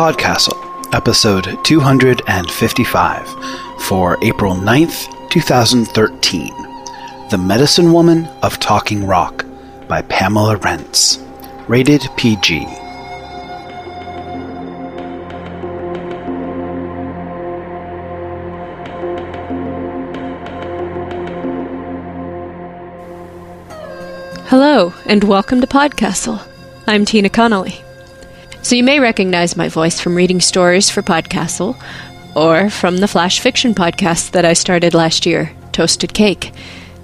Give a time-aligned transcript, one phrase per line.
[0.00, 0.56] Podcastle,
[0.94, 3.28] episode 255,
[3.82, 6.48] for April 9th, 2013.
[7.28, 9.44] The Medicine Woman of Talking Rock
[9.88, 11.22] by Pamela Rentz.
[11.68, 12.60] Rated PG.
[24.46, 26.42] Hello, and welcome to Podcastle.
[26.86, 27.84] I'm Tina Connolly.
[28.62, 31.82] So you may recognize my voice from reading stories for Podcastle,
[32.36, 36.52] or from the flash fiction podcast that I started last year, Toasted Cake.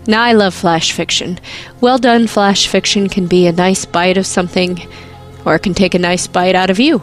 [0.07, 1.41] Now I love flash fiction.
[1.81, 4.87] Well done flash fiction can be a nice bite of something,
[5.45, 7.03] or can take a nice bite out of you,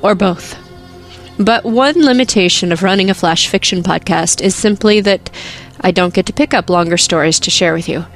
[0.00, 0.58] or both.
[1.38, 5.30] But one limitation of running a flash fiction podcast is simply that
[5.82, 8.06] I don't get to pick up longer stories to share with you.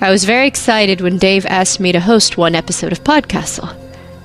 [0.00, 3.76] I was very excited when Dave asked me to host one episode of Podcastle.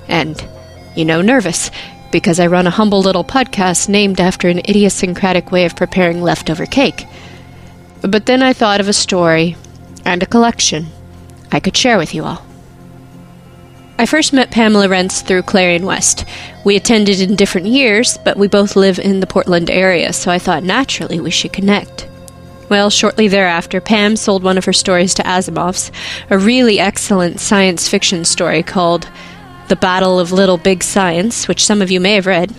[0.08, 0.48] And,
[0.96, 1.70] you know, nervous,
[2.10, 6.66] because I run a humble little podcast named after an idiosyncratic way of preparing leftover
[6.66, 7.06] cake.
[8.02, 9.56] But then I thought of a story
[10.04, 10.86] and a collection
[11.52, 12.44] I could share with you all.
[13.98, 16.26] I first met Pamela Rentz through Clarion West.
[16.64, 20.38] We attended in different years, but we both live in the Portland area, so I
[20.38, 22.06] thought naturally we should connect.
[22.68, 25.90] Well, shortly thereafter, Pam sold one of her stories to Asimov's,
[26.28, 29.08] a really excellent science fiction story called
[29.68, 32.54] The Battle of Little Big Science, which some of you may have read.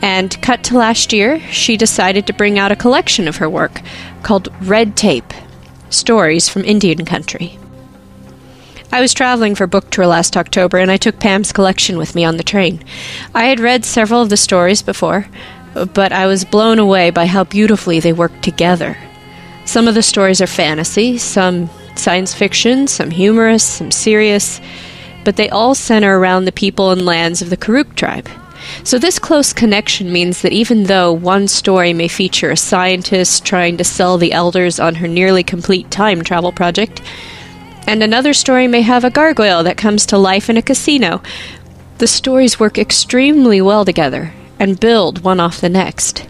[0.00, 3.80] And cut to last year, she decided to bring out a collection of her work
[4.22, 5.32] called Red Tape
[5.90, 7.58] Stories from Indian Country.
[8.90, 12.24] I was traveling for book tour last October and I took Pam's collection with me
[12.24, 12.82] on the train.
[13.34, 15.26] I had read several of the stories before,
[15.74, 18.96] but I was blown away by how beautifully they worked together.
[19.66, 24.60] Some of the stories are fantasy, some science fiction, some humorous, some serious,
[25.28, 28.30] but they all center around the people and lands of the Karuk tribe.
[28.82, 33.76] So, this close connection means that even though one story may feature a scientist trying
[33.76, 37.02] to sell the elders on her nearly complete time travel project,
[37.86, 41.20] and another story may have a gargoyle that comes to life in a casino,
[41.98, 46.26] the stories work extremely well together and build one off the next.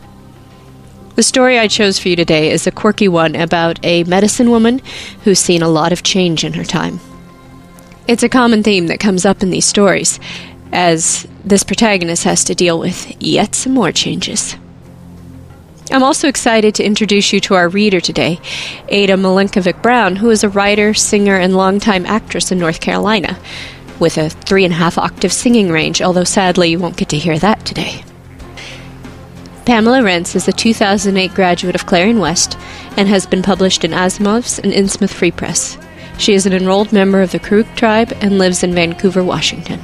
[1.14, 4.80] The story I chose for you today is a quirky one about a medicine woman
[5.22, 6.98] who's seen a lot of change in her time.
[8.08, 10.18] It's a common theme that comes up in these stories,
[10.72, 14.56] as this protagonist has to deal with yet some more changes.
[15.90, 18.40] I'm also excited to introduce you to our reader today,
[18.88, 23.38] Ada Milenkovic Brown, who is a writer, singer, and longtime actress in North Carolina,
[24.00, 27.18] with a three and a half octave singing range, although sadly you won't get to
[27.18, 28.02] hear that today.
[29.66, 32.56] Pamela Rentz is a 2008 graduate of Clarion West
[32.96, 35.76] and has been published in Asimov's and Innsmouth Free Press.
[36.18, 39.80] She is an enrolled member of the Karuk tribe and lives in Vancouver, Washington.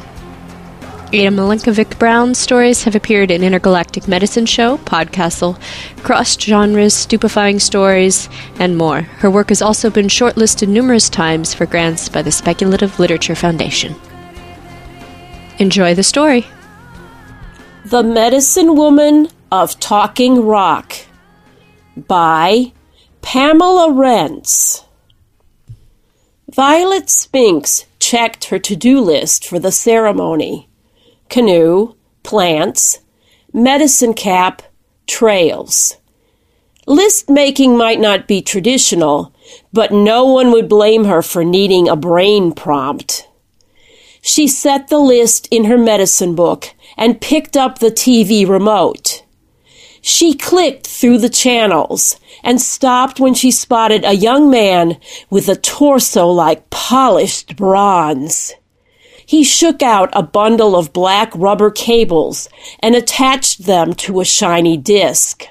[1.12, 5.60] Ada Milenkovic Brown's stories have appeared in Intergalactic Medicine Show, Podcastle,
[6.02, 8.28] Cross Genres, Stupefying Stories,
[8.58, 9.02] and more.
[9.02, 13.94] Her work has also been shortlisted numerous times for grants by the Speculative Literature Foundation.
[15.58, 16.44] Enjoy the story.
[17.84, 20.94] The Medicine Woman of Talking Rock
[21.96, 22.72] by
[23.22, 24.83] Pamela Rentz.
[26.54, 30.68] Violet Spinks checked her to do list for the ceremony
[31.28, 33.00] canoe, plants,
[33.52, 34.62] medicine cap,
[35.08, 35.96] trails.
[36.86, 39.34] List making might not be traditional,
[39.72, 43.26] but no one would blame her for needing a brain prompt.
[44.22, 49.24] She set the list in her medicine book and picked up the TV remote.
[50.00, 55.00] She clicked through the channels and stopped when she spotted a young man
[55.30, 58.52] with a torso like polished bronze.
[59.26, 62.48] He shook out a bundle of black rubber cables
[62.80, 65.46] and attached them to a shiny disc.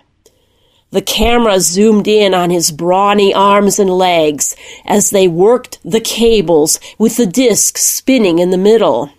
[0.92, 4.56] The camera zoomed in on his brawny arms and legs
[4.86, 9.12] as they worked the cables with the disc spinning in the middle.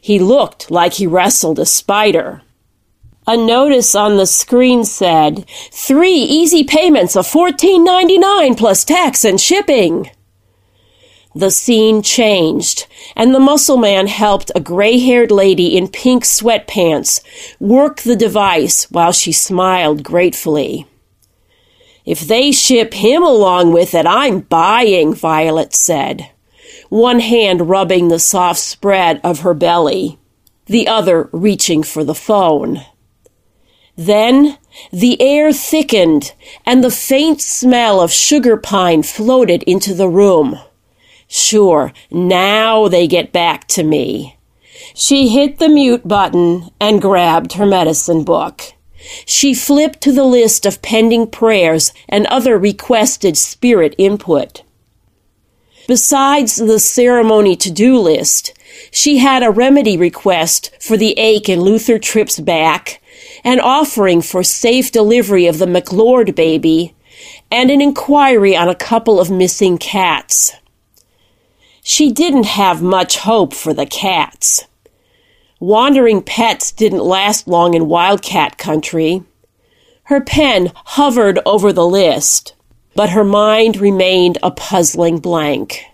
[0.00, 2.42] He looked like he wrestled a spider.
[3.28, 10.10] A notice on the screen said, three easy payments of $14.99 plus tax and shipping.
[11.34, 12.86] The scene changed,
[13.16, 17.20] and the muscle man helped a gray haired lady in pink sweatpants
[17.58, 20.86] work the device while she smiled gratefully.
[22.04, 26.30] If they ship him along with it, I'm buying, Violet said,
[26.90, 30.18] one hand rubbing the soft spread of her belly,
[30.66, 32.82] the other reaching for the phone.
[33.96, 34.58] Then
[34.92, 36.34] the air thickened
[36.64, 40.58] and the faint smell of sugar pine floated into the room.
[41.28, 44.36] Sure, now they get back to me.
[44.94, 48.62] She hit the mute button and grabbed her medicine book.
[49.24, 54.62] She flipped to the list of pending prayers and other requested spirit input.
[55.86, 58.52] Besides the ceremony to do list,
[58.90, 63.00] she had a remedy request for the ache in Luther Tripp's back,
[63.46, 66.96] an offering for safe delivery of the McLord baby,
[67.48, 70.52] and an inquiry on a couple of missing cats.
[71.80, 74.66] She didn't have much hope for the cats.
[75.60, 79.22] Wandering pets didn't last long in wildcat country.
[80.06, 82.56] Her pen hovered over the list,
[82.96, 85.84] but her mind remained a puzzling blank.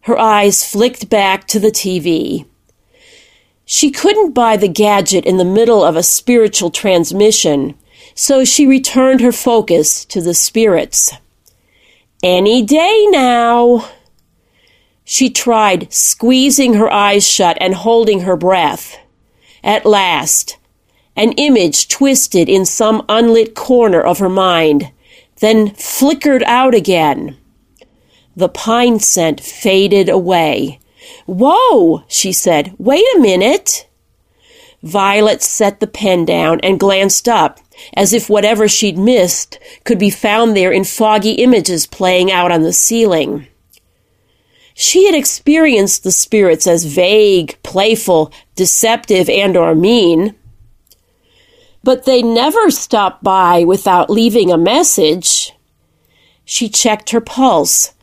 [0.00, 2.46] Her eyes flicked back to the TV.
[3.68, 7.74] She couldn't buy the gadget in the middle of a spiritual transmission,
[8.14, 11.12] so she returned her focus to the spirits.
[12.22, 13.90] Any day now.
[15.04, 18.98] She tried squeezing her eyes shut and holding her breath.
[19.64, 20.58] At last,
[21.16, 24.92] an image twisted in some unlit corner of her mind,
[25.40, 27.36] then flickered out again.
[28.36, 30.78] The pine scent faded away.
[31.26, 32.74] Whoa, she said.
[32.78, 33.88] Wait a minute.
[34.82, 37.58] Violet set the pen down and glanced up,
[37.94, 42.62] as if whatever she'd missed could be found there in foggy images playing out on
[42.62, 43.46] the ceiling.
[44.74, 50.34] She had experienced the spirits as vague, playful, deceptive, and or mean.
[51.82, 55.54] But they never stopped by without leaving a message.
[56.44, 57.94] She checked her pulse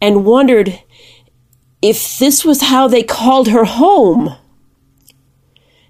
[0.00, 0.80] and wondered
[1.82, 4.36] if this was how they called her home.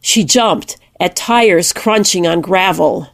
[0.00, 3.08] She jumped at tires crunching on gravel.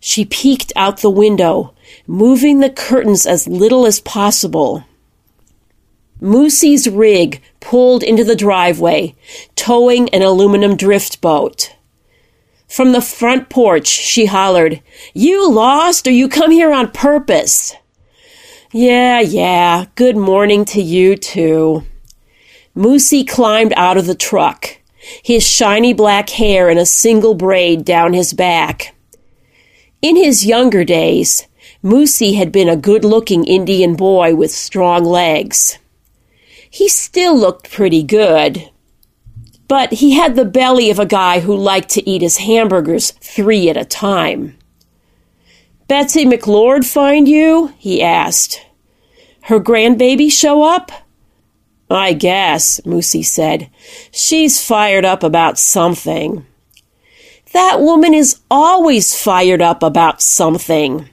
[0.00, 1.74] She peeked out the window,
[2.06, 4.84] moving the curtains as little as possible.
[6.20, 9.14] Moosey's rig pulled into the driveway,
[9.56, 11.74] towing an aluminum drift boat.
[12.66, 14.82] From the front porch, she hollered,
[15.12, 17.74] You lost or you come here on purpose?
[18.76, 21.84] Yeah, yeah, good morning to you too.
[22.76, 24.78] Moosey climbed out of the truck,
[25.22, 28.92] his shiny black hair in a single braid down his back.
[30.02, 31.46] In his younger days,
[31.84, 35.78] Moosey had been a good looking Indian boy with strong legs.
[36.68, 38.70] He still looked pretty good.
[39.68, 43.68] But he had the belly of a guy who liked to eat his hamburgers three
[43.70, 44.58] at a time.
[45.86, 47.74] Betsy McLord find you?
[47.78, 48.64] he asked.
[49.42, 50.90] Her grandbaby show up?
[51.90, 53.68] I guess, Moosey said.
[54.10, 56.46] She's fired up about something.
[57.52, 61.08] That woman is always fired up about something.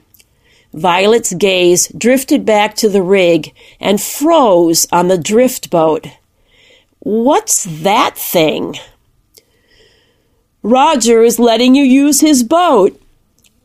[0.72, 6.06] Violet's gaze drifted back to the rig and froze on the drift boat.
[7.00, 8.76] What's that thing?
[10.62, 12.98] Roger is letting you use his boat.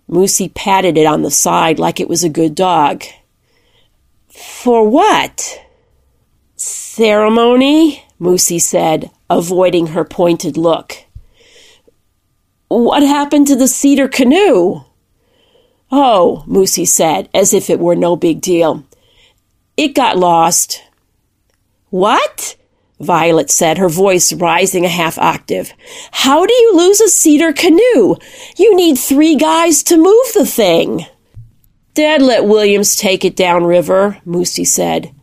[0.09, 3.03] Moosey patted it on the side like it was a good dog.
[4.27, 5.61] For what?
[6.55, 11.05] Ceremony, Moosey said, avoiding her pointed look.
[12.69, 14.81] What happened to the cedar canoe?
[15.91, 18.83] Oh, Moosey said, as if it were no big deal.
[19.77, 20.83] It got lost.
[21.89, 22.55] What?
[22.99, 25.73] Violet said, her voice rising a half octave.
[26.11, 28.15] How do you lose a cedar canoe?
[28.57, 31.05] You need three guys to move the thing.
[31.93, 35.13] Dad let Williams take it downriver, Moosey said.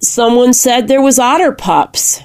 [0.00, 2.20] Someone said there was otter pups.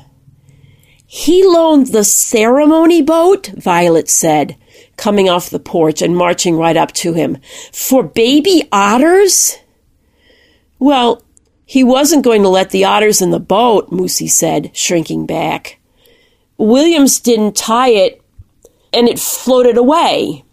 [1.05, 4.55] He loaned the ceremony boat, Violet said
[4.99, 7.37] coming off the porch and marching right up to him.
[7.73, 9.57] For baby otters?
[10.77, 11.23] Well,
[11.69, 15.79] he wasn't going to let the otters in the boat, Moosey said, shrinking back.
[16.57, 18.23] Williams didn't tie it,
[18.91, 20.43] and it floated away.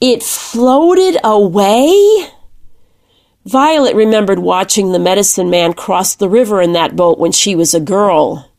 [0.00, 2.28] It floated away?
[3.46, 7.74] Violet remembered watching the medicine man cross the river in that boat when she was
[7.74, 8.52] a girl.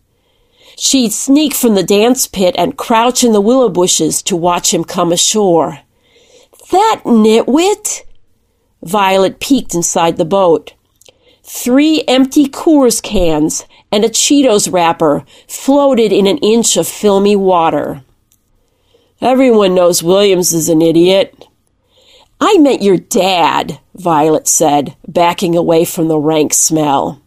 [0.77, 4.83] She'd sneak from the dance pit and crouch in the willow bushes to watch him
[4.83, 5.79] come ashore.
[6.71, 8.01] That nitwit!
[8.83, 10.73] Violet peeked inside the boat.
[11.47, 18.03] Three empty Coors cans and a Cheetos wrapper floated in an inch of filmy water.
[19.21, 21.47] Everyone knows Williams is an idiot.
[22.41, 27.21] I meant your dad, Violet said, backing away from the rank smell.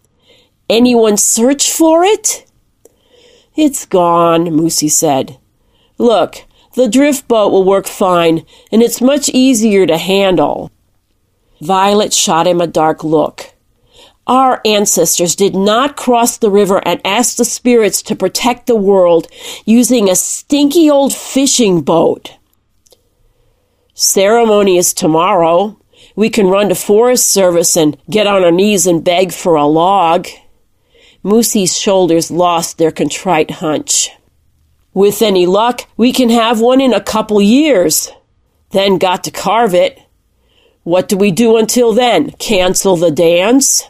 [0.68, 2.44] Anyone search for it?
[3.54, 5.38] It's gone, Moosey said.
[5.96, 6.44] Look,
[6.74, 10.72] the drift boat will work fine, and it's much easier to handle.
[11.60, 13.54] Violet shot him a dark look.
[14.28, 19.26] Our ancestors did not cross the river and ask the spirits to protect the world
[19.64, 22.36] using a stinky old fishing boat.
[23.94, 25.80] Ceremony is tomorrow.
[26.14, 29.64] We can run to Forest Service and get on our knees and beg for a
[29.64, 30.28] log.
[31.24, 34.10] Moosey's shoulders lost their contrite hunch.
[34.92, 38.10] With any luck, we can have one in a couple years.
[38.70, 40.02] Then got to carve it.
[40.82, 42.32] What do we do until then?
[42.32, 43.88] Cancel the dance?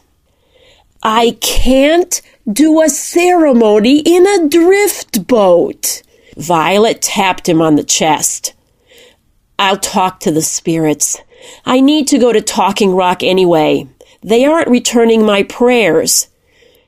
[1.01, 6.01] I can't do a ceremony in a drift boat.
[6.35, 8.53] Violet tapped him on the chest.
[9.57, 11.17] I'll talk to the spirits.
[11.65, 13.87] I need to go to Talking Rock anyway.
[14.21, 16.27] They aren't returning my prayers.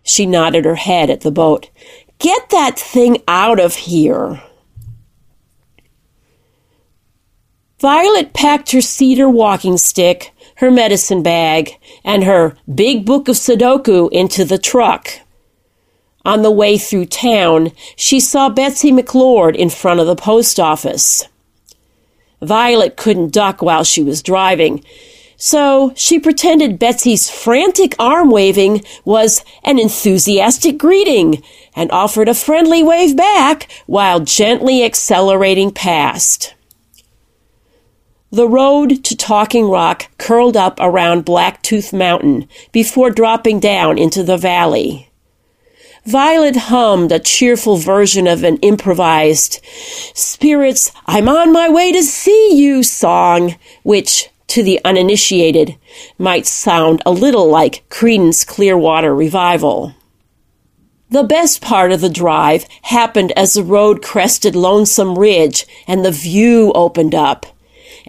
[0.03, 1.69] She nodded her head at the boat.
[2.19, 4.41] Get that thing out of here.
[7.79, 14.09] Violet packed her cedar walking stick, her medicine bag, and her big book of Sudoku
[14.11, 15.09] into the truck.
[16.23, 21.27] On the way through town, she saw Betsy McLord in front of the post office.
[22.43, 24.83] Violet couldn't duck while she was driving,
[25.35, 31.41] so she pretended Betsy's frantic arm waving was an enthusiastic greeting
[31.75, 36.53] and offered a friendly wave back while gently accelerating past.
[38.33, 44.37] The road to Talking Rock curled up around Blacktooth Mountain before dropping down into the
[44.37, 45.09] valley.
[46.05, 49.59] Violet hummed a cheerful version of an improvised
[50.13, 55.75] Spirits, I'm on my way to see you song, which, to the uninitiated,
[56.17, 59.93] might sound a little like Creedence Clearwater Revival.
[61.09, 66.11] The best part of the drive happened as the road crested Lonesome Ridge and the
[66.11, 67.45] view opened up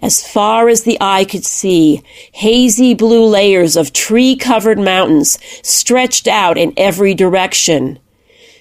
[0.03, 6.27] as far as the eye could see, hazy blue layers of tree covered mountains stretched
[6.27, 7.97] out in every direction.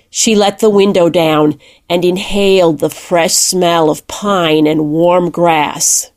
[0.08, 1.58] She let the window down
[1.90, 6.12] and inhaled the fresh smell of pine and warm grass.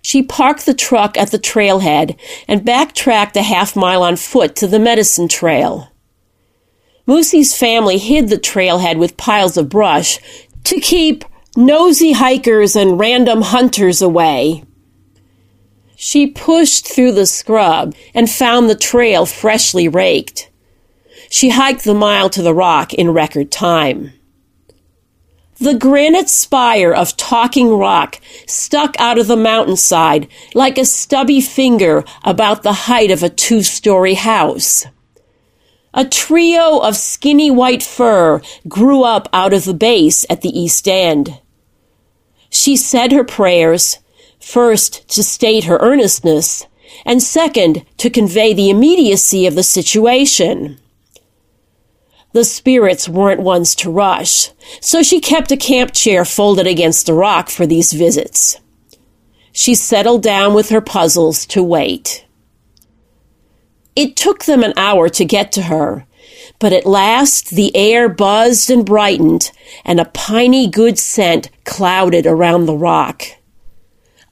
[0.00, 2.16] She parked the truck at the trailhead
[2.46, 5.90] and backtracked a half mile on foot to the medicine trail.
[7.08, 10.20] Moosey's family hid the trailhead with piles of brush
[10.62, 11.24] to keep
[11.56, 14.64] nosy hikers and random hunters away.
[15.96, 20.50] She pushed through the scrub and found the trail freshly raked.
[21.30, 24.12] She hiked the mile to the rock in record time.
[25.58, 32.04] The granite spire of Talking Rock stuck out of the mountainside like a stubby finger
[32.24, 34.84] about the height of a two story house.
[35.94, 40.88] A trio of skinny white fir grew up out of the base at the east
[40.88, 41.40] end.
[42.54, 43.98] She said her prayers,
[44.38, 46.66] first to state her earnestness,
[47.04, 50.78] and second to convey the immediacy of the situation.
[52.32, 57.14] The spirits weren't ones to rush, so she kept a camp chair folded against the
[57.14, 58.60] rock for these visits.
[59.50, 62.24] She settled down with her puzzles to wait.
[63.96, 66.06] It took them an hour to get to her,
[66.58, 69.50] but at last the air buzzed and brightened,
[69.84, 73.22] and a piney good scent clouded around the rock.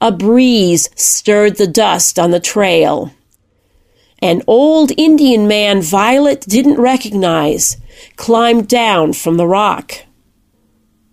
[0.01, 3.13] A breeze stirred the dust on the trail.
[4.21, 7.77] An old Indian man Violet didn't recognize
[8.17, 9.95] climbed down from the rock.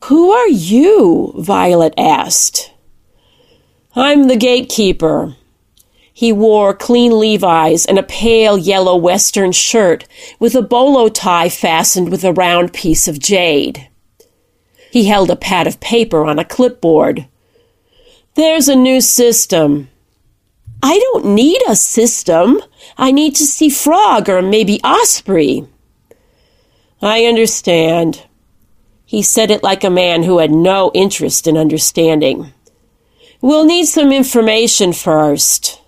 [0.06, 1.34] Who are you?
[1.38, 2.72] Violet asked.
[3.96, 5.36] I'm the gatekeeper,
[6.20, 10.06] he wore clean Levi's and a pale yellow western shirt
[10.38, 13.88] with a bolo tie fastened with a round piece of jade.
[14.92, 17.26] He held a pad of paper on a clipboard.
[18.36, 19.88] There's a new system.
[20.84, 22.60] I don't need a system.
[22.98, 25.68] I need to see Frog or maybe Osprey.
[27.02, 28.26] I understand.
[29.06, 32.52] He said it like a man who had no interest in understanding.
[33.40, 35.79] We'll need some information first.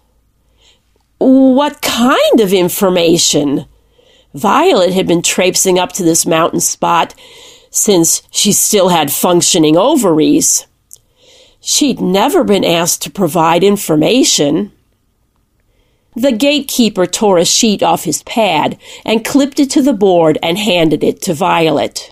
[1.24, 3.68] What kind of information?
[4.34, 7.14] Violet had been traipsing up to this mountain spot
[7.70, 10.66] since she still had functioning ovaries.
[11.60, 14.72] She'd never been asked to provide information.
[16.16, 20.58] The gatekeeper tore a sheet off his pad and clipped it to the board and
[20.58, 22.12] handed it to Violet.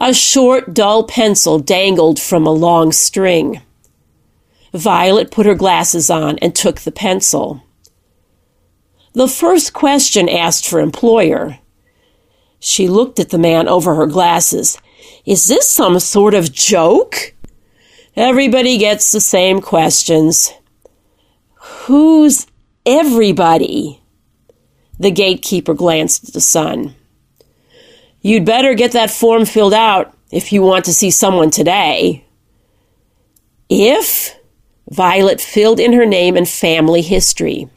[0.00, 3.60] A short, dull pencil dangled from a long string.
[4.72, 7.64] Violet put her glasses on and took the pencil.
[9.18, 11.58] The first question asked for employer.
[12.60, 14.78] She looked at the man over her glasses.
[15.26, 17.34] Is this some sort of joke?
[18.14, 20.52] Everybody gets the same questions.
[21.54, 22.46] Who's
[22.86, 24.00] everybody?
[25.00, 26.94] The gatekeeper glanced at the sun.
[28.20, 32.24] You'd better get that form filled out if you want to see someone today.
[33.68, 34.36] If
[34.88, 37.68] Violet filled in her name and family history.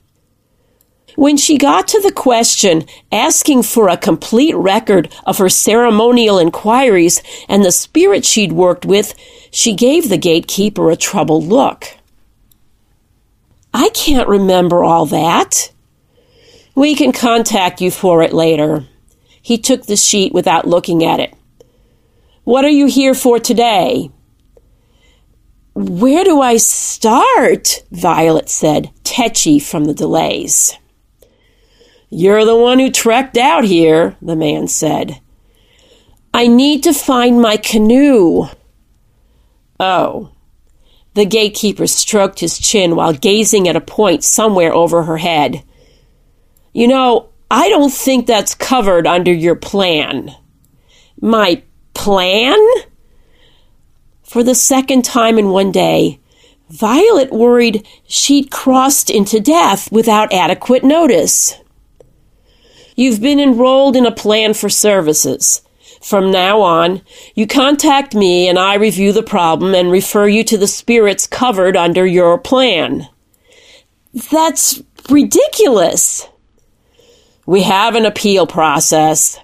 [1.22, 7.22] When she got to the question asking for a complete record of her ceremonial inquiries
[7.48, 9.14] and the spirit she'd worked with,
[9.52, 11.86] she gave the gatekeeper a troubled look.
[13.72, 15.72] I can't remember all that.
[16.74, 18.88] We can contact you for it later.
[19.44, 21.36] He took the sheet without looking at it.
[22.46, 24.10] What are you here for today?
[25.76, 27.84] Where do I start?
[27.92, 30.80] Violet said, tetchy from the delays.
[32.14, 35.22] You're the one who trekked out here, the man said.
[36.34, 38.48] I need to find my canoe.
[39.80, 40.32] Oh.
[41.14, 45.64] The gatekeeper stroked his chin while gazing at a point somewhere over her head.
[46.74, 50.36] You know, I don't think that's covered under your plan.
[51.22, 51.64] My
[51.94, 52.60] plan?
[54.22, 56.20] For the second time in one day,
[56.70, 61.56] Violet worried she'd crossed into death without adequate notice.
[62.96, 65.62] You've been enrolled in a plan for services.
[66.02, 67.02] From now on,
[67.36, 71.78] you contact me and I review the problem and refer you to the spirits covered
[71.78, 73.08] under your plan.
[74.32, 76.28] That's ridiculous.
[77.46, 79.40] We have an appeal process.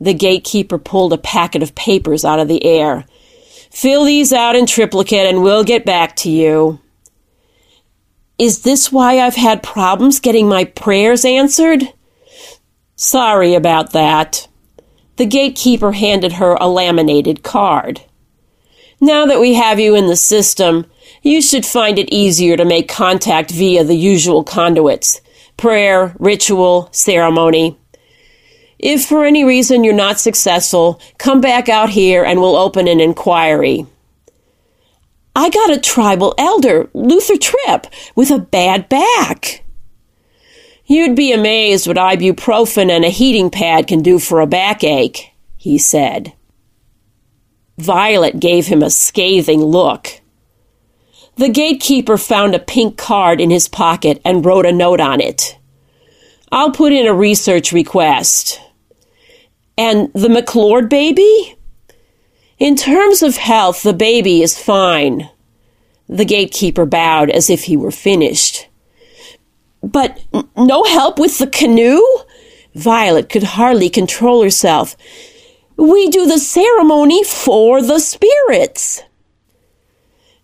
[0.00, 3.04] The gatekeeper pulled a packet of papers out of the air.
[3.70, 6.80] Fill these out in triplicate and we'll get back to you.
[8.38, 11.92] Is this why I've had problems getting my prayers answered?
[12.96, 14.48] Sorry about that.
[15.16, 18.00] The gatekeeper handed her a laminated card.
[19.00, 20.86] Now that we have you in the system,
[21.22, 25.20] you should find it easier to make contact via the usual conduits
[25.58, 27.78] prayer, ritual, ceremony.
[28.78, 33.00] If for any reason you're not successful, come back out here and we'll open an
[33.00, 33.86] inquiry.
[35.34, 39.64] I got a tribal elder, Luther Tripp, with a bad back.
[40.86, 45.78] You'd be amazed what ibuprofen and a heating pad can do for a backache, he
[45.78, 46.32] said.
[47.76, 50.20] Violet gave him a scathing look.
[51.36, 55.58] The gatekeeper found a pink card in his pocket and wrote a note on it.
[56.52, 58.60] I'll put in a research request.
[59.76, 61.58] And the McLord baby?
[62.58, 65.28] In terms of health, the baby is fine.
[66.08, 68.68] The gatekeeper bowed as if he were finished.
[69.86, 70.20] But
[70.56, 72.02] no help with the canoe?
[72.74, 74.96] Violet could hardly control herself.
[75.76, 79.02] We do the ceremony for the spirits.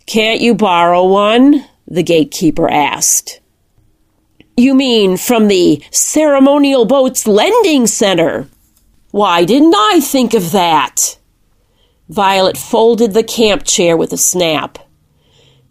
[0.07, 1.65] Can't you borrow one?
[1.89, 3.41] The gatekeeper asked.
[4.57, 8.49] You mean from the Ceremonial Boats Lending Center?
[9.11, 11.19] Why didn't I think of that?
[12.09, 14.79] Violet folded the camp chair with a snap.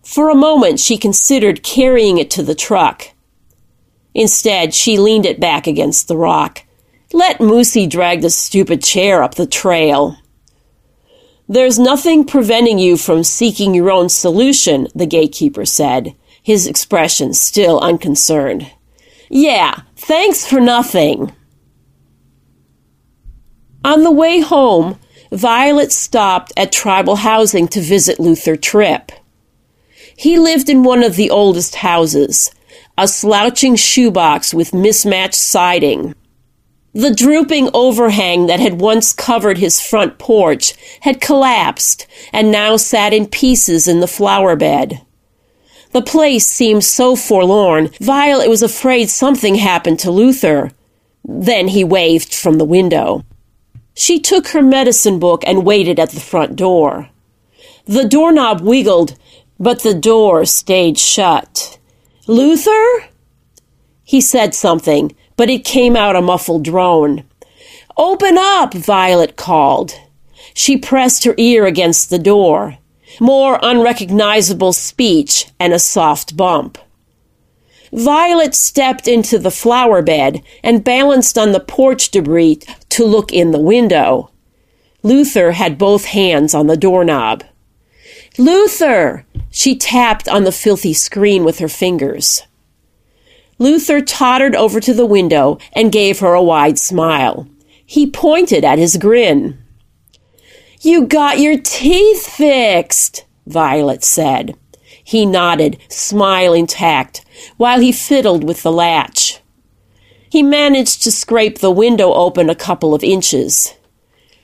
[0.03, 3.09] For a moment, she considered carrying it to the truck.
[4.13, 6.63] Instead, she leaned it back against the rock.
[7.13, 10.17] Let Moosey drag the stupid chair up the trail.
[11.47, 17.79] There's nothing preventing you from seeking your own solution, the gatekeeper said, his expression still
[17.79, 18.71] unconcerned.
[19.29, 21.33] Yeah, thanks for nothing.
[23.83, 24.99] On the way home,
[25.31, 29.11] Violet stopped at tribal housing to visit Luther Tripp.
[30.15, 32.51] He lived in one of the oldest houses,
[33.01, 36.13] a slouching shoebox with mismatched siding.
[36.93, 43.11] The drooping overhang that had once covered his front porch had collapsed and now sat
[43.11, 45.01] in pieces in the flower bed.
[45.93, 50.69] The place seemed so forlorn, Violet was afraid something happened to Luther.
[51.25, 53.25] Then he waved from the window.
[53.95, 57.09] She took her medicine book and waited at the front door.
[57.85, 59.17] The doorknob wiggled,
[59.59, 61.79] but the door stayed shut.
[62.31, 63.09] Luther?
[64.05, 67.25] He said something, but it came out a muffled drone.
[67.97, 69.99] Open up, Violet called.
[70.53, 72.77] She pressed her ear against the door.
[73.19, 76.77] More unrecognizable speech and a soft bump.
[77.91, 83.51] Violet stepped into the flower bed and balanced on the porch debris to look in
[83.51, 84.31] the window.
[85.03, 87.43] Luther had both hands on the doorknob.
[88.37, 89.25] Luther!
[89.51, 92.43] She tapped on the filthy screen with her fingers.
[93.59, 97.47] Luther tottered over to the window and gave her a wide smile.
[97.85, 99.61] He pointed at his grin.
[100.79, 104.55] You got your teeth fixed, Violet said.
[105.03, 107.23] He nodded, smile intact,
[107.57, 109.41] while he fiddled with the latch.
[110.29, 113.75] He managed to scrape the window open a couple of inches.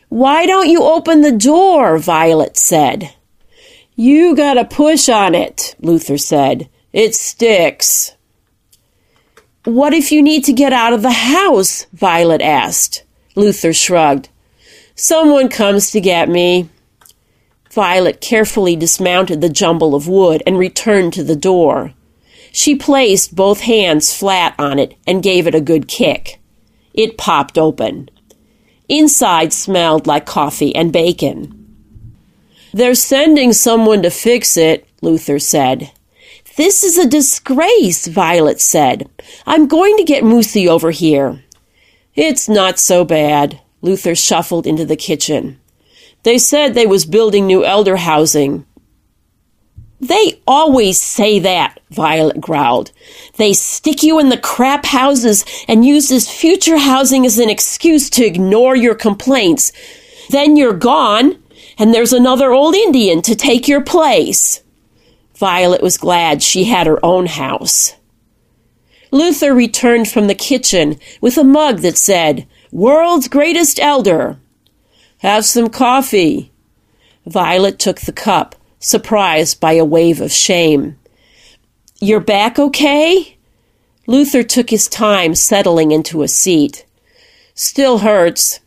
[0.09, 1.97] Why don't you open the door?
[1.97, 3.13] Violet said.
[3.99, 6.69] You gotta push on it, Luther said.
[6.93, 8.13] It sticks.
[9.63, 11.87] What if you need to get out of the house?
[11.93, 13.03] Violet asked.
[13.35, 14.29] Luther shrugged.
[14.93, 16.69] Someone comes to get me.
[17.71, 21.95] Violet carefully dismounted the jumble of wood and returned to the door.
[22.51, 26.39] She placed both hands flat on it and gave it a good kick.
[26.93, 28.11] It popped open.
[28.87, 31.56] Inside smelled like coffee and bacon.
[32.77, 35.91] They're sending someone to fix it, Luther said.
[36.57, 39.09] This is a disgrace, Violet said.
[39.47, 41.43] I'm going to get Moosey over here.
[42.13, 43.59] It's not so bad.
[43.81, 45.59] Luther shuffled into the kitchen.
[46.21, 48.67] They said they was building new elder housing.
[49.99, 52.91] They always say that, Violet growled.
[53.37, 58.07] They stick you in the crap houses and use this future housing as an excuse
[58.11, 59.71] to ignore your complaints.
[60.29, 61.41] Then you're gone,
[61.77, 64.63] and there's another old Indian to take your place.
[65.35, 67.93] Violet was glad she had her own house.
[69.11, 74.37] Luther returned from the kitchen with a mug that said, World's Greatest Elder.
[75.19, 76.51] Have some coffee.
[77.25, 80.97] Violet took the cup surprised by a wave of shame.
[81.99, 83.37] Your back okay?
[84.05, 86.85] Luther took his time settling into a seat.
[87.53, 88.59] Still hurts.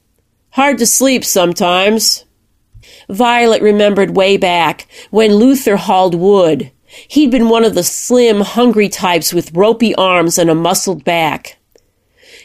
[0.51, 2.25] Hard to sleep sometimes.
[3.11, 6.71] Violet remembered way back when Luther hauled wood.
[6.87, 11.57] He'd been one of the slim, hungry types with ropey arms and a muscled back.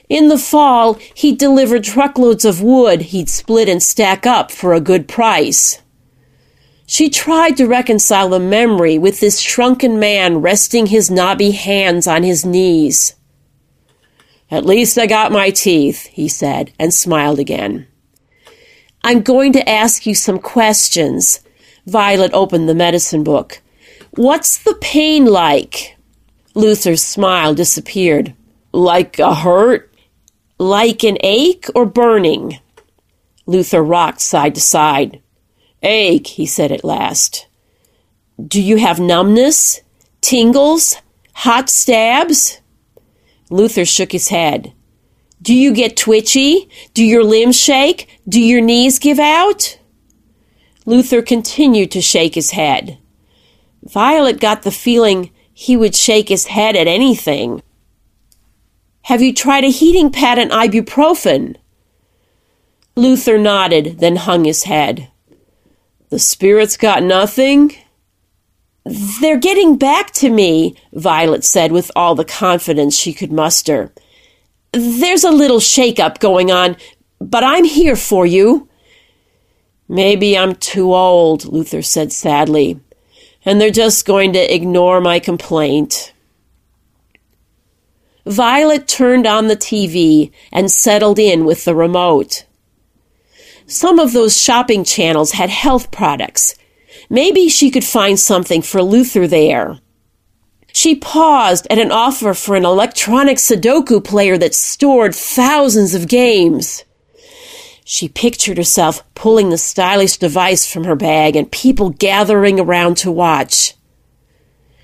[0.07, 4.79] In the fall, he'd deliver truckloads of wood he'd split and stack up for a
[4.79, 5.81] good price.
[6.85, 12.21] She tried to reconcile the memory with this shrunken man resting his knobby hands on
[12.21, 13.15] his knees.
[14.51, 17.87] At least I got my teeth, he said, and smiled again.
[19.05, 21.39] I'm going to ask you some questions.
[21.85, 23.61] Violet opened the medicine book.
[24.15, 25.95] What's the pain like?
[26.55, 28.33] Luther's smile disappeared.
[28.71, 29.93] Like a hurt?
[30.57, 32.57] Like an ache or burning?
[33.45, 35.21] Luther rocked side to side.
[35.83, 37.45] Ache, he said at last.
[38.43, 39.81] Do you have numbness?
[40.21, 40.97] Tingles?
[41.35, 42.59] Hot stabs?
[43.51, 44.73] Luther shook his head.
[45.45, 46.67] Do you get twitchy?
[46.95, 48.19] Do your limbs shake?
[48.27, 49.77] Do your knees give out?
[50.87, 52.97] Luther continued to shake his head.
[53.83, 57.61] Violet got the feeling he would shake his head at anything.
[59.03, 61.57] Have you tried a heating pad and ibuprofen?
[62.95, 65.09] Luther nodded, then hung his head.
[66.09, 67.75] The spirits got nothing?
[69.21, 73.93] They're getting back to me, Violet said with all the confidence she could muster.
[74.75, 76.75] There's a little shake-up going on,
[77.21, 78.67] but I'm here for you.
[79.87, 82.81] Maybe I'm too old, Luther said sadly,
[83.45, 86.11] and they're just going to ignore my complaint.
[88.25, 92.43] Violet turned on the TV and settled in with the remote.
[93.67, 96.55] Some of those shopping channels had health products.
[97.09, 99.79] Maybe she could find something for Luther there.
[100.75, 106.83] She paused at an offer for an electronic Sudoku player that stored thousands of games.
[107.85, 113.09] She pictured herself pulling the stylish device from her bag and people gathering around to
[113.09, 113.73] watch.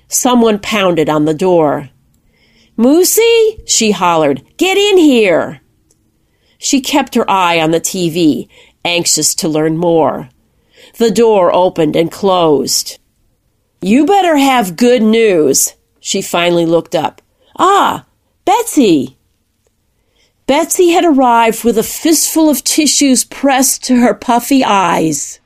[0.08, 1.90] Someone pounded on the door.
[2.78, 5.60] Moosey, she hollered, get in here.
[6.56, 8.48] She kept her eye on the TV
[8.82, 10.30] anxious to learn more.
[10.96, 12.98] The door opened and closed.
[13.82, 15.74] You better have good news.
[16.04, 17.22] She finally looked up.
[17.56, 18.06] Ah,
[18.44, 19.16] Betsy!
[20.48, 25.38] Betsy had arrived with a fistful of tissues pressed to her puffy eyes.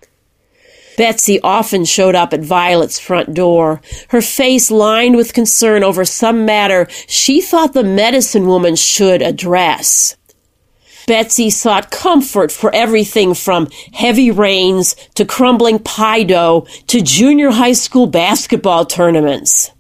[0.97, 6.47] Betsy often showed up at Violet's front door, her face lined with concern over some
[6.47, 10.17] matter she thought the medicine woman should address.
[11.07, 17.75] Betsy sought comfort for everything from heavy rains to crumbling pie dough to junior high
[17.75, 19.71] school basketball tournaments.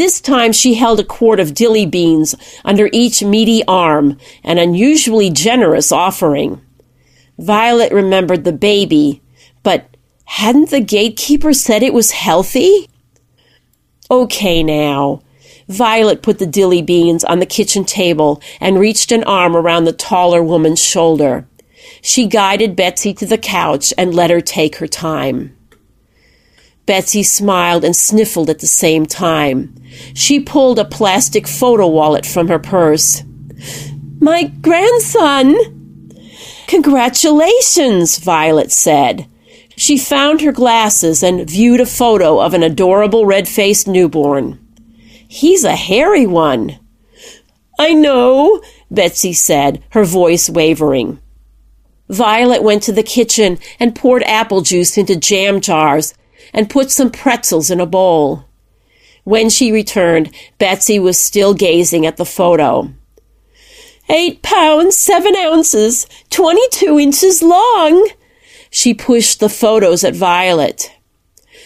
[0.00, 2.34] This time she held a quart of dilly beans
[2.64, 6.58] under each meaty arm, an unusually generous offering.
[7.36, 9.20] Violet remembered the baby,
[9.62, 12.88] but hadn't the gatekeeper said it was healthy?
[14.10, 15.20] Okay now,
[15.68, 19.92] Violet put the dilly beans on the kitchen table and reached an arm around the
[19.92, 21.46] taller woman's shoulder.
[22.00, 25.54] She guided Betsy to the couch and let her take her time.
[26.90, 29.72] Betsy smiled and sniffled at the same time.
[30.12, 33.22] She pulled a plastic photo wallet from her purse.
[34.18, 35.54] My grandson!
[36.66, 39.28] Congratulations, Violet said.
[39.76, 44.58] She found her glasses and viewed a photo of an adorable red faced newborn.
[45.28, 46.76] He's a hairy one.
[47.78, 51.20] I know, Betsy said, her voice wavering.
[52.08, 56.14] Violet went to the kitchen and poured apple juice into jam jars
[56.52, 58.44] and put some pretzels in a bowl.
[59.24, 62.92] When she returned, Betsy was still gazing at the photo.
[64.08, 68.08] Eight pounds, seven ounces, twenty-two inches long.
[68.70, 70.92] She pushed the photos at Violet.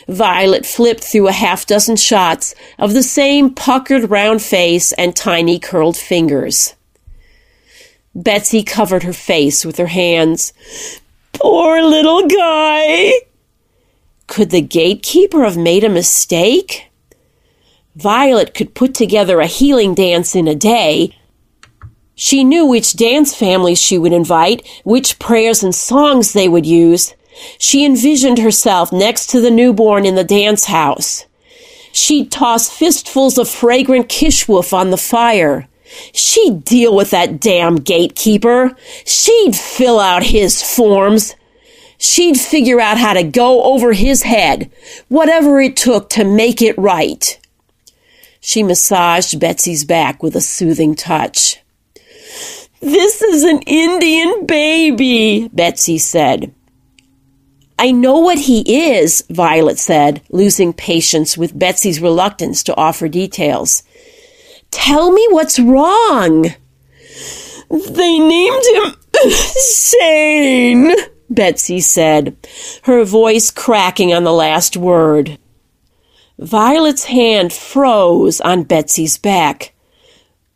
[0.08, 5.58] Violet flipped through a half dozen shots of the same puckered round face and tiny
[5.58, 6.74] curled fingers.
[8.14, 10.52] Betsy covered her face with her hands.
[11.32, 13.12] Poor little guy!
[14.26, 16.90] Could the gatekeeper have made a mistake?
[17.96, 21.16] Violet could put together a healing dance in a day.
[22.14, 27.14] She knew which dance families she would invite, which prayers and songs they would use.
[27.58, 31.26] She envisioned herself next to the newborn in the dance house.
[31.92, 35.68] She'd toss fistfuls of fragrant kishwoof on the fire.
[36.12, 38.76] She'd deal with that damn gatekeeper.
[39.04, 41.36] She'd fill out his forms.
[41.98, 44.70] She'd figure out how to go over his head,
[45.08, 47.38] whatever it took to make it right.
[48.40, 51.60] She massaged Betsy's back with a soothing touch.
[52.80, 56.54] This is an Indian baby, Betsy said.
[57.78, 63.82] I know what he is, Violet said, losing patience with Betsy's reluctance to offer details.
[64.70, 66.54] Tell me what's wrong.
[67.70, 68.94] They named him
[69.30, 70.92] Shane,
[71.34, 72.36] Betsy said,
[72.84, 75.38] her voice cracking on the last word.
[76.38, 79.72] Violet's hand froze on Betsy's back.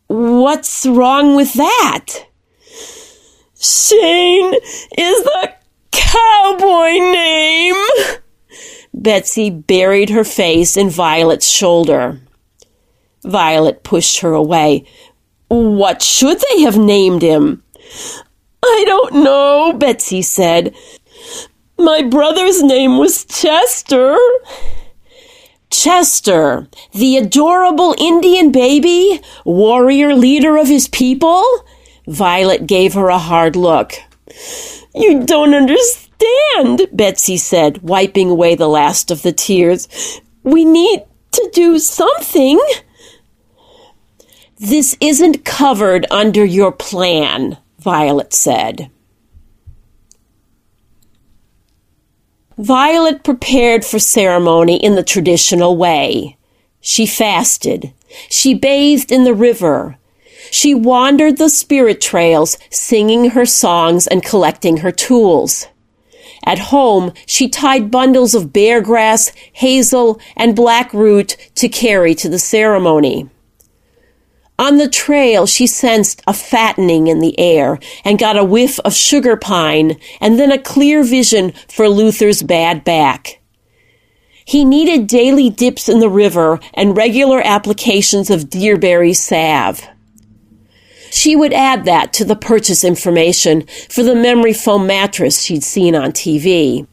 [0.07, 2.25] What's wrong with that?
[3.59, 5.53] Shane is the
[5.91, 7.75] cowboy name.
[8.93, 12.19] Betsy buried her face in Violet's shoulder.
[13.23, 14.85] Violet pushed her away.
[15.49, 17.63] What should they have named him?
[18.71, 20.75] I don't know, Betsy said.
[21.77, 24.17] My brother's name was Chester.
[25.69, 31.43] Chester, the adorable Indian baby, warrior leader of his people?
[32.07, 33.93] Violet gave her a hard look.
[34.95, 39.87] You don't understand, Betsy said, wiping away the last of the tears.
[40.43, 42.59] We need to do something.
[44.57, 48.91] This isn't covered under your plan, Violet said.
[52.57, 56.37] Violet prepared for ceremony in the traditional way.
[56.81, 57.93] She fasted.
[58.29, 59.97] She bathed in the river.
[60.51, 65.67] She wandered the spirit trails, singing her songs and collecting her tools.
[66.43, 72.27] At home, she tied bundles of bear grass, hazel, and black root to carry to
[72.27, 73.29] the ceremony.
[74.59, 78.93] On the trail, she sensed a fattening in the air and got a whiff of
[78.93, 83.39] sugar pine and then a clear vision for Luther's bad back.
[84.43, 89.87] He needed daily dips in the river and regular applications of deerberry salve.
[91.09, 95.95] She would add that to the purchase information for the memory foam mattress she'd seen
[95.95, 96.85] on TV.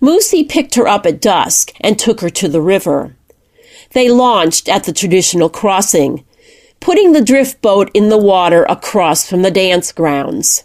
[0.00, 3.14] Moosey picked her up at dusk and took her to the river.
[3.92, 6.24] They launched at the traditional crossing,
[6.80, 10.64] putting the drift boat in the water across from the dance grounds.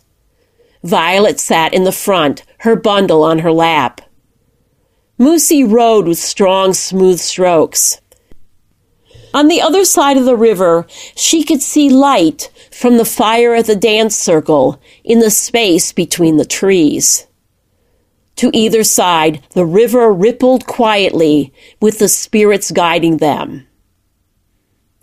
[0.84, 4.02] Violet sat in the front, her bundle on her lap.
[5.20, 8.00] Moosey rowed with strong, smooth strokes.
[9.34, 13.66] On the other side of the river, she could see light from the fire at
[13.66, 17.28] the dance circle in the space between the trees.
[18.38, 23.68] To either side, the river rippled quietly with the spirits guiding them.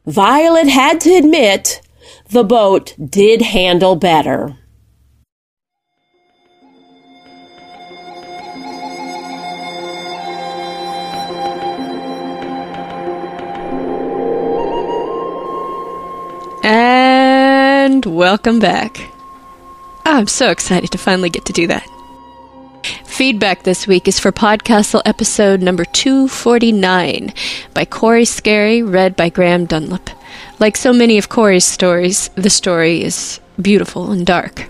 [0.06, 1.80] Violet had to admit
[2.30, 4.56] the boat did handle better.
[16.62, 19.10] And welcome back.
[20.04, 21.95] Ah, I'm so excited to finally get to do that.
[23.16, 27.32] Feedback this week is for Podcastle episode number 249
[27.72, 30.10] by Cory Skerry, read by Graham Dunlop.
[30.60, 34.68] Like so many of Cory's stories, the story is beautiful and dark.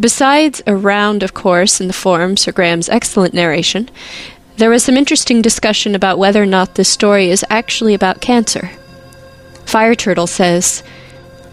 [0.00, 3.88] Besides a round of course in the forums for Graham's excellent narration,
[4.56, 8.72] There was some interesting discussion about whether or not this story is actually about cancer.
[9.64, 10.82] Fire Turtle says,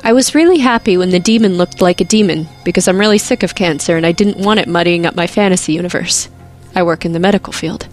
[0.05, 3.41] I was really happy when the demon looked like a demon because I'm really sick
[3.41, 6.29] of cancer and I didn't want it muddying up my fantasy universe.
[6.75, 7.87] I work in the medical field.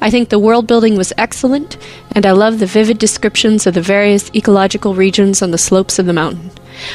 [0.00, 1.76] I think the world building was excellent,
[2.12, 6.06] and I love the vivid descriptions of the various ecological regions on the slopes of
[6.06, 6.50] the mountain.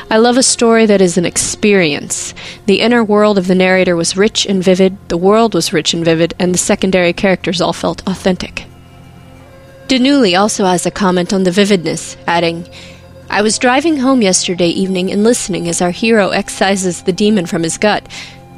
[0.09, 2.33] I love a story that is an experience.
[2.65, 6.03] The inner world of the narrator was rich and vivid, the world was rich and
[6.03, 8.65] vivid, and the secondary characters all felt authentic.
[9.87, 12.67] Denuli also has a comment on the vividness, adding,
[13.35, 17.63] I was driving home yesterday evening and listening as our hero excises the demon from
[17.63, 18.07] his gut.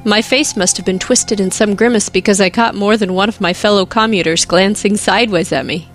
[0.05, 3.27] My face must have been twisted in some grimace because I caught more than one
[3.27, 5.89] of my fellow commuters glancing sideways at me.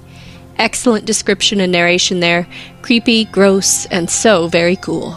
[0.59, 2.49] Excellent description and narration there.
[2.83, 5.13] Creepy, gross, and so very cool.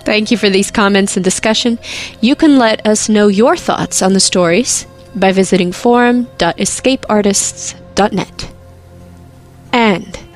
[0.00, 1.78] Thank you for these comments and discussion.
[2.20, 8.52] You can let us know your thoughts on the stories by visiting forum.escapeartists.net.
[9.72, 10.27] And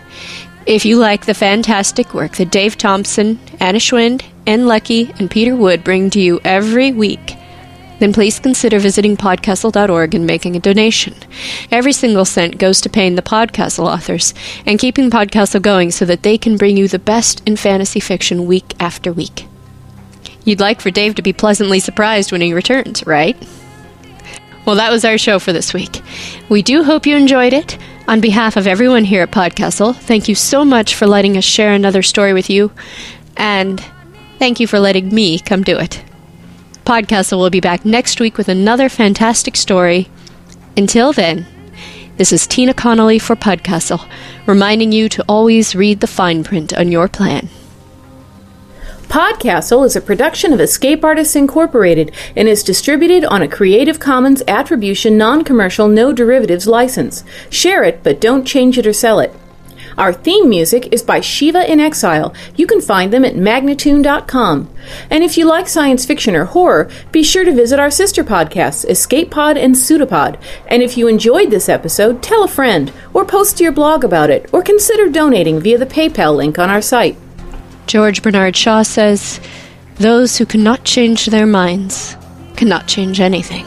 [0.66, 5.56] if you like the fantastic work that Dave Thompson, Anna Schwind, and Lucky and Peter
[5.56, 7.36] Wood bring to you every week,
[7.98, 11.14] then please consider visiting podcastle.org and making a donation.
[11.70, 14.34] Every single cent goes to paying the Podcastle authors
[14.66, 18.46] and keeping Podcastle going so that they can bring you the best in fantasy fiction
[18.46, 19.46] week after week.
[20.44, 23.36] You'd like for Dave to be pleasantly surprised when he returns, right?
[24.64, 26.00] Well, that was our show for this week.
[26.48, 27.78] We do hope you enjoyed it.
[28.06, 31.72] On behalf of everyone here at Podcastle, thank you so much for letting us share
[31.72, 32.72] another story with you,
[33.36, 33.84] and
[34.38, 36.04] thank you for letting me come do it.
[36.84, 40.08] Podcastle will be back next week with another fantastic story.
[40.76, 41.46] Until then,
[42.16, 44.08] this is Tina Connolly for Podcastle,
[44.46, 47.48] reminding you to always read the fine print on your plan.
[49.12, 54.42] Podcastle is a production of Escape Artists Incorporated and is distributed on a Creative Commons
[54.48, 57.22] Attribution Non Commercial No Derivatives license.
[57.50, 59.30] Share it, but don't change it or sell it.
[59.98, 62.32] Our theme music is by Shiva in Exile.
[62.56, 64.70] You can find them at magnatune.com.
[65.10, 68.88] And if you like science fiction or horror, be sure to visit our sister podcasts,
[68.88, 70.38] Escape Pod and Pseudopod.
[70.68, 74.30] And if you enjoyed this episode, tell a friend, or post to your blog about
[74.30, 77.18] it, or consider donating via the PayPal link on our site.
[77.86, 79.40] George Bernard Shaw says,
[79.96, 82.16] Those who cannot change their minds
[82.56, 83.66] cannot change anything.